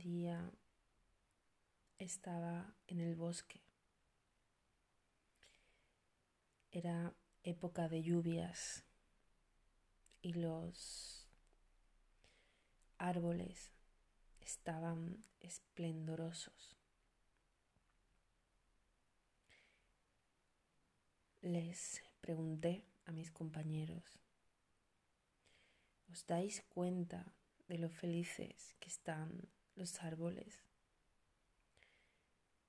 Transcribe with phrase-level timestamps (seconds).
[0.00, 0.50] día
[1.98, 3.62] estaba en el bosque.
[6.70, 8.84] Era época de lluvias
[10.22, 11.28] y los
[12.98, 13.72] árboles
[14.40, 16.76] estaban esplendorosos.
[21.42, 24.20] Les pregunté a mis compañeros,
[26.10, 27.34] ¿os dais cuenta
[27.68, 30.64] de lo felices que están los árboles?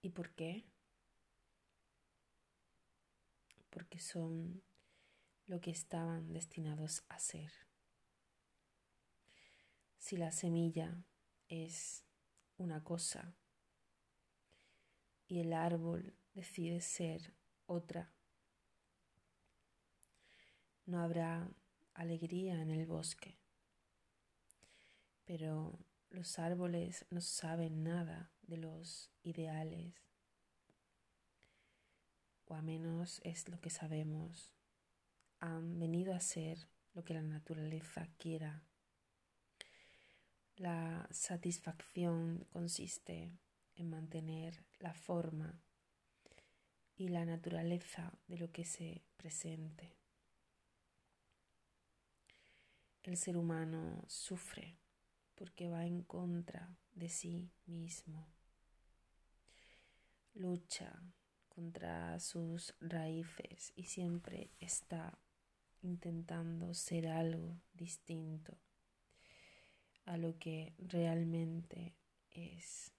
[0.02, 0.66] ¿Y por qué?
[3.70, 4.64] Porque son
[5.46, 7.52] lo que estaban destinados a ser.
[9.98, 11.04] Si la semilla
[11.48, 12.04] es
[12.58, 13.36] una cosa
[15.28, 17.34] y el árbol decide ser
[17.66, 18.12] otra,
[20.86, 21.50] no habrá
[21.94, 23.38] alegría en el bosque.
[25.26, 25.80] Pero
[26.12, 29.96] los árboles no saben nada de los ideales,
[32.46, 34.54] o a menos es lo que sabemos.
[35.40, 38.66] Han venido a ser lo que la naturaleza quiera.
[40.58, 43.32] La satisfacción consiste
[43.76, 45.64] en mantener la forma
[46.98, 49.96] y la naturaleza de lo que se presente.
[53.02, 54.81] El ser humano sufre
[55.42, 58.28] porque va en contra de sí mismo.
[60.36, 61.02] Lucha
[61.50, 65.18] contra sus raíces y siempre está
[65.82, 68.56] intentando ser algo distinto
[70.06, 71.96] a lo que realmente
[72.30, 72.92] es.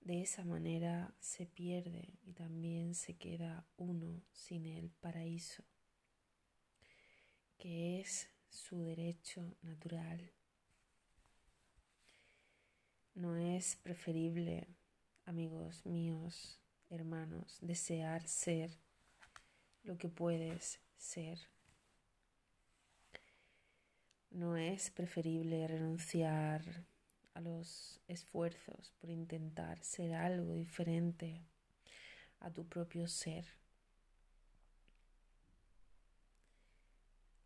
[0.00, 5.62] De esa manera se pierde y también se queda uno sin el paraíso
[7.58, 10.32] que es su derecho natural.
[13.14, 14.68] No es preferible,
[15.24, 16.60] amigos míos,
[16.90, 18.70] hermanos, desear ser
[19.82, 21.38] lo que puedes ser.
[24.30, 26.84] No es preferible renunciar
[27.34, 31.42] a los esfuerzos por intentar ser algo diferente
[32.40, 33.46] a tu propio ser.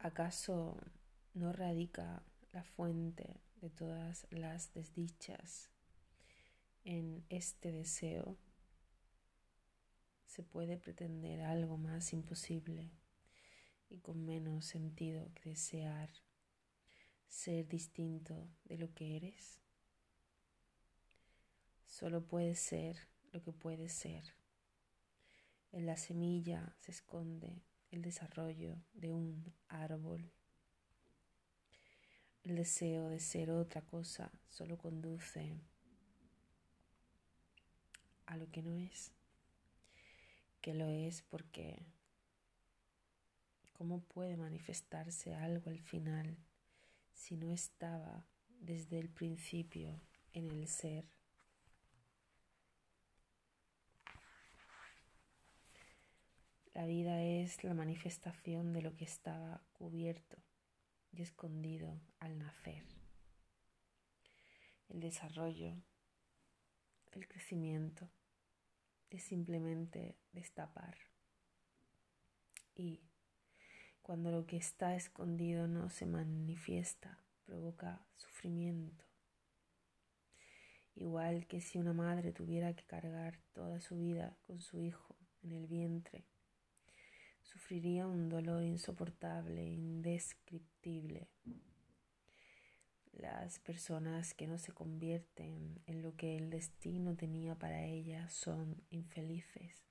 [0.04, 0.76] ¿Acaso
[1.32, 5.70] no radica la fuente de todas las desdichas
[6.82, 8.36] en este deseo?
[10.26, 12.90] ¿Se puede pretender algo más imposible
[13.90, 16.10] y con menos sentido que desear
[17.28, 19.60] ser distinto de lo que eres?
[21.86, 22.96] Solo puede ser
[23.30, 24.34] lo que puede ser.
[25.70, 27.62] En la semilla se esconde
[27.92, 30.32] el desarrollo de un árbol.
[32.42, 35.60] El deseo de ser otra cosa solo conduce
[38.26, 39.12] a lo que no es,
[40.62, 41.84] que lo es porque
[43.74, 46.36] ¿cómo puede manifestarse algo al final
[47.12, 48.24] si no estaba
[48.60, 50.00] desde el principio
[50.32, 51.04] en el ser?
[56.74, 60.38] La vida es la manifestación de lo que estaba cubierto
[61.12, 62.82] y escondido al nacer.
[64.88, 65.76] El desarrollo,
[67.12, 68.08] el crecimiento
[69.10, 70.96] es simplemente destapar.
[72.74, 73.02] Y
[74.00, 79.04] cuando lo que está escondido no se manifiesta, provoca sufrimiento.
[80.94, 85.52] Igual que si una madre tuviera que cargar toda su vida con su hijo en
[85.52, 86.31] el vientre
[87.52, 91.28] sufriría un dolor insoportable, indescriptible.
[93.12, 98.82] Las personas que no se convierten en lo que el destino tenía para ellas son
[98.88, 99.84] infelices.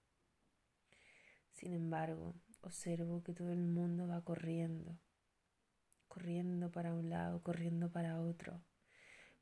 [1.52, 4.98] Sin embargo, observo que todo el mundo va corriendo,
[6.08, 8.64] corriendo para un lado, corriendo para otro,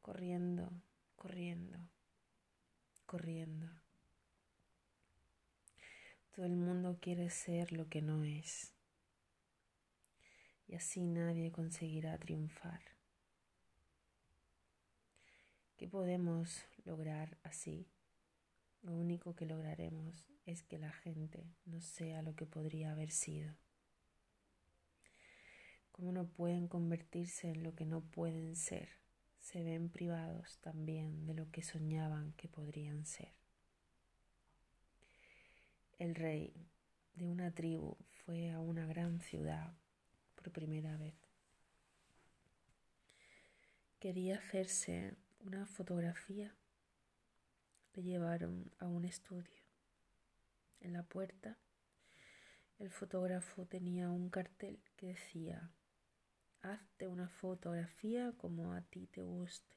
[0.01, 0.69] corriendo,
[1.15, 1.79] corriendo,
[3.05, 3.88] corriendo.
[6.39, 8.71] Todo el mundo quiere ser lo que no es.
[10.69, 12.79] Y así nadie conseguirá triunfar.
[15.75, 17.89] ¿Qué podemos lograr así?
[18.83, 23.53] Lo único que lograremos es que la gente no sea lo que podría haber sido.
[25.91, 28.87] Como no pueden convertirse en lo que no pueden ser,
[29.41, 33.33] se ven privados también de lo que soñaban que podrían ser.
[35.99, 36.51] El rey
[37.13, 39.73] de una tribu fue a una gran ciudad
[40.35, 41.29] por primera vez
[43.99, 46.55] quería hacerse una fotografía.
[47.93, 49.61] Le llevaron a un estudio.
[50.79, 51.57] En la puerta,
[52.77, 55.69] el fotógrafo tenía un cartel que decía,
[56.61, 59.75] hazte una fotografía como a ti te guste,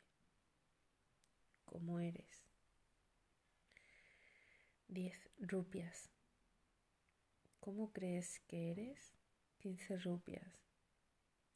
[1.65, 2.52] como eres.
[4.93, 6.11] Diez rupias.
[7.61, 9.15] ¿Cómo crees que eres?
[9.57, 10.61] Quince rupias.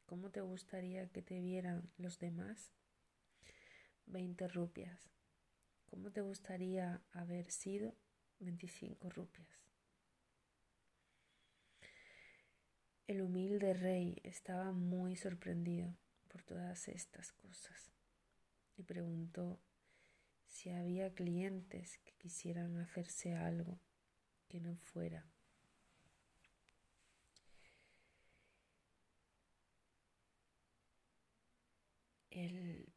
[0.06, 2.72] ¿Cómo te gustaría que te vieran los demás?
[4.06, 5.10] Veinte rupias.
[5.84, 7.94] ¿Cómo te gustaría haber sido?
[8.38, 9.60] Veinticinco rupias.
[13.06, 15.94] El humilde rey estaba muy sorprendido
[16.28, 17.92] por todas estas cosas
[18.78, 19.60] y preguntó
[20.56, 23.78] si había clientes que quisieran hacerse algo
[24.48, 25.26] que no fuera
[32.30, 32.90] el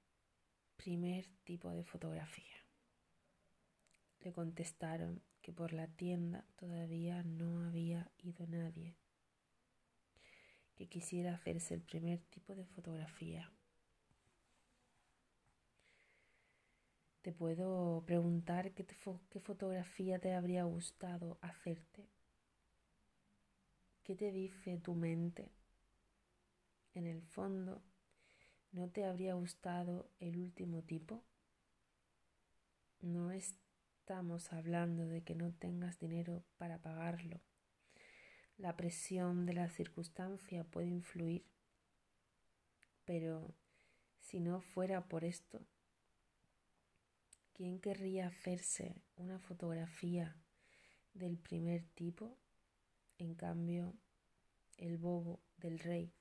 [0.77, 2.45] primer tipo de fotografía.
[4.21, 8.95] Le contestaron que por la tienda todavía no había ido nadie
[10.75, 13.51] que quisiera hacerse el primer tipo de fotografía.
[17.29, 18.87] Te puedo preguntar qué,
[19.29, 22.09] qué fotografía te habría gustado hacerte.
[24.03, 25.51] ¿Qué te dice tu mente?
[26.95, 27.83] En el fondo,
[28.71, 31.23] ¿No te habría gustado el último tipo?
[32.99, 37.41] No estamos hablando de que no tengas dinero para pagarlo.
[38.57, 41.45] La presión de la circunstancia puede influir,
[43.05, 43.53] pero
[44.19, 45.63] si no fuera por esto,
[47.59, 50.33] ¿quién querría hacerse una fotografía
[51.13, 52.37] del primer tipo?
[53.17, 53.97] En cambio,
[54.77, 56.13] el bobo del rey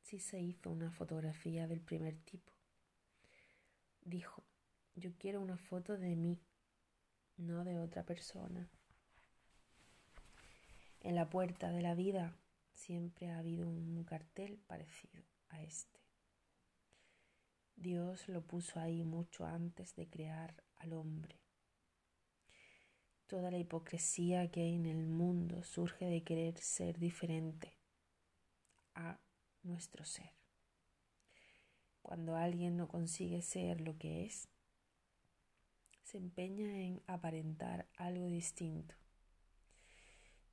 [0.00, 2.52] si se hizo una fotografía del primer tipo.
[4.00, 4.42] Dijo,
[4.96, 6.42] yo quiero una foto de mí,
[7.36, 8.68] no de otra persona.
[10.98, 12.36] En la puerta de la vida
[12.74, 16.00] siempre ha habido un cartel parecido a este.
[17.76, 21.40] Dios lo puso ahí mucho antes de crear al hombre.
[23.26, 27.78] Toda la hipocresía que hay en el mundo surge de querer ser diferente
[28.94, 29.18] a
[29.62, 30.32] nuestro ser.
[32.02, 34.48] Cuando alguien no consigue ser lo que es,
[36.02, 38.94] se empeña en aparentar algo distinto.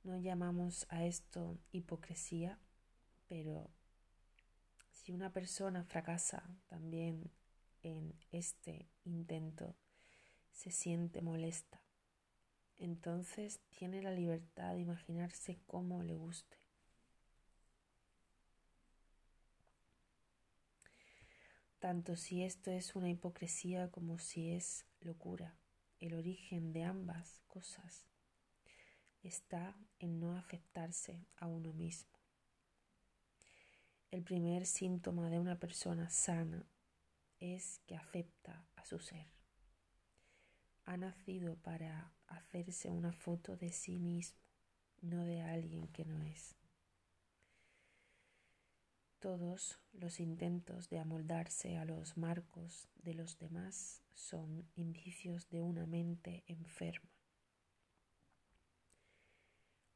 [0.02, 2.58] No llamamos a esto hipocresía,
[3.28, 3.70] pero
[4.90, 7.30] si una persona fracasa también
[7.82, 9.76] en este intento,
[10.52, 11.82] se siente molesta,
[12.76, 16.60] entonces tiene la libertad de imaginarse cómo le guste.
[21.80, 25.56] tanto si esto es una hipocresía como si es locura.
[25.98, 28.06] El origen de ambas cosas
[29.22, 32.18] está en no aceptarse a uno mismo.
[34.10, 36.66] El primer síntoma de una persona sana
[37.38, 39.39] es que acepta a su ser.
[40.90, 44.40] Ha nacido para hacerse una foto de sí mismo,
[45.02, 46.56] no de alguien que no es.
[49.20, 55.86] Todos los intentos de amoldarse a los marcos de los demás son indicios de una
[55.86, 57.08] mente enferma.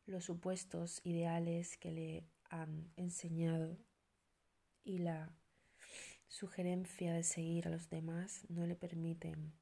[0.06, 3.76] Los supuestos ideales que le han enseñado
[4.84, 5.34] y la
[6.28, 9.52] sugerencia de seguir a los demás no le permiten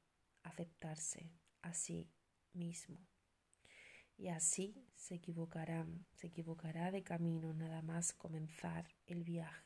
[0.43, 1.31] aceptarse
[1.61, 2.09] a sí
[2.53, 2.97] mismo.
[4.17, 9.65] Y así se equivocarán, se equivocará de camino nada más comenzar el viaje.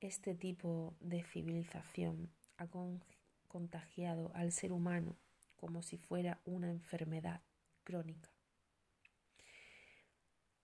[0.00, 2.68] Este tipo de civilización ha
[3.48, 5.16] contagiado al ser humano
[5.56, 7.40] como si fuera una enfermedad
[7.84, 8.30] crónica.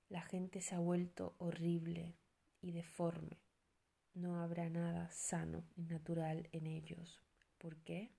[0.09, 2.17] La gente se ha vuelto horrible
[2.61, 3.39] y deforme.
[4.15, 7.23] No habrá nada sano y natural en ellos.
[7.59, 8.11] ¿Por qué?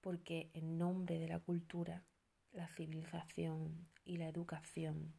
[0.00, 2.04] Porque en nombre de la cultura
[2.52, 5.14] la civilización y la educación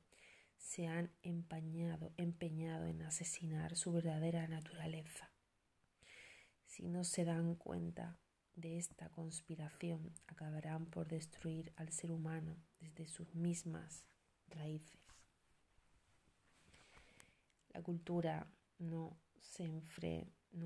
[0.57, 5.31] se han empañado, empeñado en asesinar su verdadera naturaleza.
[6.65, 8.17] Si no se dan cuenta
[8.55, 14.05] de esta conspiración, acabarán por destruir al ser humano desde sus mismas
[14.47, 14.99] raíces.
[17.73, 18.47] La cultura
[18.79, 19.81] no se, no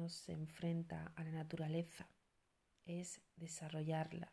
[0.09, 2.09] se enfrenta a la naturaleza,
[2.85, 4.31] es desarrollarla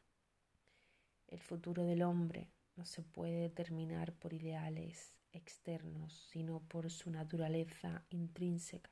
[1.29, 8.05] el futuro del hombre no se puede determinar por ideales externos, sino por su naturaleza
[8.11, 8.91] intrínseca.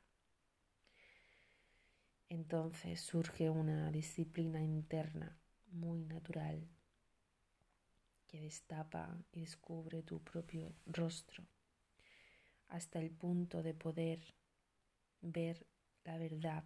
[2.28, 6.68] entonces surge una disciplina interna muy natural
[8.26, 11.46] que destapa y descubre tu propio rostro
[12.68, 14.20] hasta el punto de poder
[15.20, 15.66] ver
[16.04, 16.64] la verdad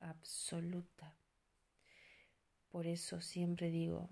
[0.00, 1.16] absoluta.
[2.68, 4.08] Por eso siempre digo,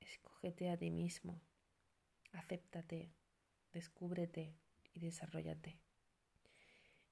[0.00, 1.40] escógete a ti mismo,
[2.32, 3.12] acéptate,
[3.72, 4.54] descúbrete
[4.94, 5.78] y desarrollate.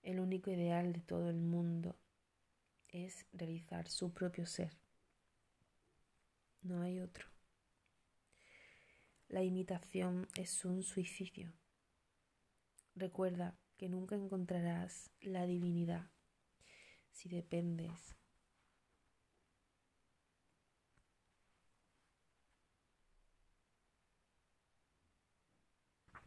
[0.02, 1.97] El único ideal de todo el mundo
[2.88, 4.73] es realizar su propio ser.
[6.62, 7.28] No hay otro.
[9.28, 11.52] La imitación es un suicidio.
[12.95, 16.13] Recuerda que nunca encontrarás la divinidad
[17.14, 18.16] si dependes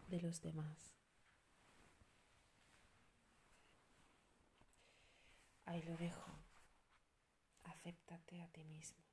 [0.08, 0.96] de los demás.
[5.66, 6.32] Ahí lo dejo.
[7.64, 9.04] Acéptate a ti mismo.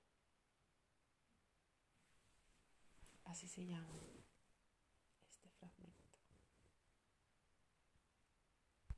[3.25, 4.24] Así se llama.